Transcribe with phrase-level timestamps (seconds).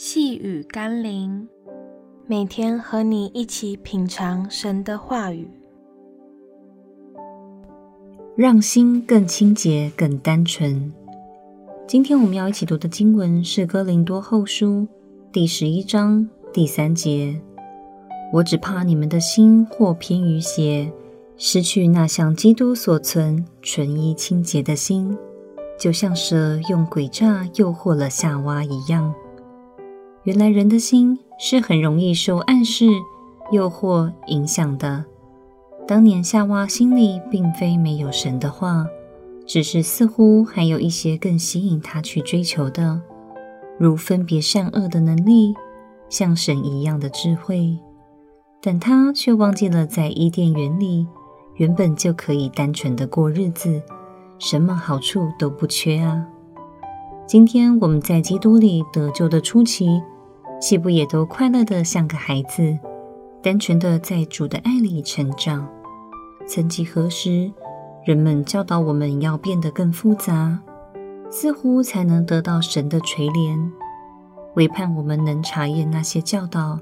[0.00, 1.48] 细雨甘霖，
[2.28, 5.50] 每天和你一起品尝神的话语，
[8.36, 10.94] 让心更清洁、更单纯。
[11.84, 14.82] 今天我们要一起读的经文是《哥林多后书》
[15.32, 17.36] 第十一章第三节。
[18.32, 20.92] 我只怕你们的心或偏于邪，
[21.36, 25.18] 失去那像基督所存纯一清洁的心，
[25.76, 29.12] 就像蛇用诡诈诱惑了夏娃一样。
[30.28, 32.84] 原来人的心是很容易受暗示、
[33.50, 35.02] 诱惑影响的。
[35.86, 38.84] 当年夏娃心里并非没有神的话，
[39.46, 43.00] 只是似乎还有一些更吸引她去追求的，
[43.78, 45.54] 如分别善恶的能力，
[46.10, 47.78] 像神一样的智慧。
[48.60, 51.06] 但她却忘记了，在伊甸园里
[51.54, 53.80] 原本就可以单纯的过日子，
[54.38, 56.26] 什么好处都不缺啊。
[57.26, 60.02] 今天我们在基督里得救的初期。
[60.60, 62.76] 岂不也都快乐的像个孩子，
[63.42, 65.68] 单纯的在主的爱里成长？
[66.46, 67.50] 曾几何时，
[68.04, 70.58] 人们教导我们要变得更复杂，
[71.30, 73.70] 似乎才能得到神的垂怜。
[74.56, 76.80] 唯盼我们能查验那些教导，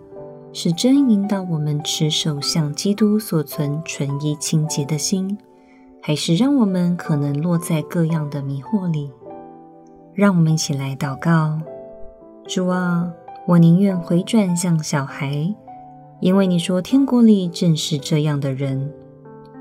[0.55, 5.37] 是真引导我们持守像基督所存纯一清洁的心，
[6.01, 9.11] 还是让我们可能落在各样的迷惑里？
[10.15, 11.61] 让我们一起来祷告：
[12.49, 13.13] 主啊！
[13.47, 15.55] 我宁愿回转像小孩，
[16.19, 18.93] 因为你说天国里正是这样的人。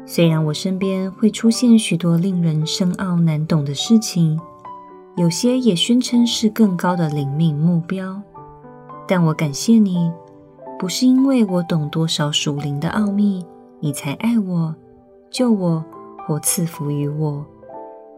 [0.07, 4.39] 虽然我身边会出现许多令人深奥难懂的事情，
[5.15, 8.19] 有些也宣称是更高的灵命目标，
[9.07, 10.11] 但我感谢你，
[10.79, 13.45] 不是因为我懂多少属灵的奥秘，
[13.79, 14.73] 你才爱我、
[15.29, 15.85] 救我
[16.25, 17.45] 或赐福于我，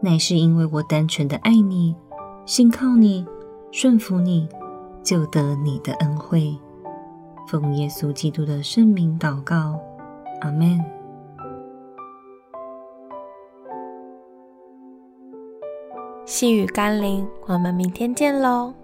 [0.00, 1.94] 乃是因为我单纯的爱你、
[2.46, 3.26] 信靠你、
[3.70, 4.48] 顺服你。
[5.02, 6.56] 就得你的恩惠，
[7.46, 9.80] 奉耶稣基督的圣名祷告，
[10.40, 10.78] 阿门。
[16.26, 18.74] 细雨甘霖，我们明天见喽。